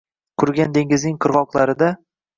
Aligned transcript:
Qurigan 0.43 0.73
dengizning 0.77 1.19
qirgʻoqlarida 1.27 1.95